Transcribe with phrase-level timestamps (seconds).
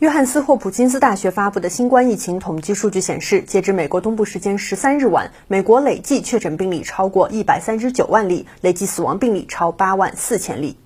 [0.00, 10.78] 约翰斯霍普金斯大学发布的新冠疫情统计数据显示，截至美国东部时间十三日晚，美国累计确诊病例超过一百三十九万例，累计死亡病例超八万四千例。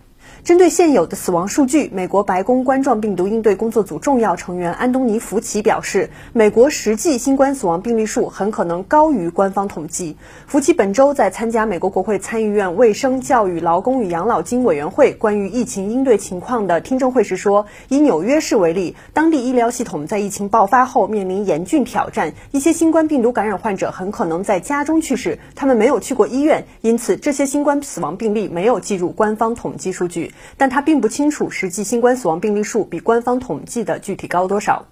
[0.45, 10.19] 针对现有的死亡数据，美国白宫冠状病毒应对工作组重要成员安东尼·福奇表示，美国实际新冠死亡病例数很可能高于官方统计。
[10.47, 30.34] 福奇本周在参加美国国会参议院卫生、教育、劳工与养老金委员会关于疫情应对情况的听证会时说，以纽约市为例，当地医疗系统在疫情爆发后面临严峻挑战，一些新冠病毒感染患者很可能在家中去世，他们没有去过医院，因此这些新冠死亡病例没有计入官方统计数据。
[30.57, 34.87] 但他并不清楚实际新冠死亡病例数比官方统计的具体高多少。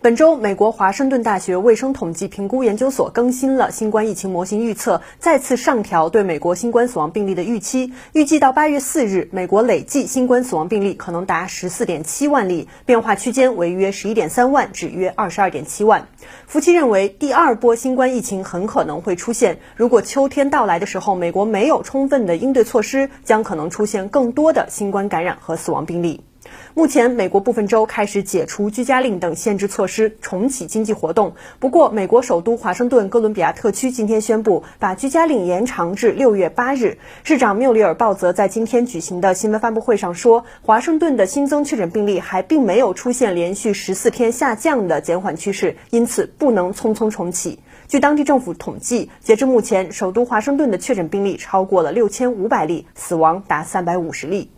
[0.00, 7.92] 本周，美国华盛顿大学卫生统计评估研究所更新了新冠疫情模型预测，再次上调对美国新冠死亡病例的预期。
[8.12, 16.08] 预计到八月四日，美国累计新冠死亡病例可能达十四点七万例，变化区间为约十一点三万至约二十二点七万。
[16.46, 19.58] 福奇认为，第二波新冠疫情很可能会出现。
[19.76, 26.25] 如果秋天到来的时候，美国没有充分的应对措施，将可能出现更多的新冠感染和死亡病例。
[26.74, 31.34] 目前，美国部分州开始解除居家令等限制措施，重启经济活动。
[31.58, 36.98] 不过，美国首都华盛顿哥伦比亚特区今天宣布把居家令延长至六月八日。
[37.24, 47.60] 市长缪里尔鲍泽在今天举行的新闻发布会上说，华盛顿的新增确诊病例还并没有出现连续十四天下降的减缓趋势，因此不能匆匆重启。
[47.88, 54.55] 据当地政府统计，截至目前，首都华盛顿的确诊病例超过了六千五百例，死亡达三百五十例。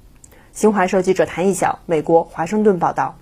[0.52, 3.14] 新华社记者谭一晓，美国华盛顿报道。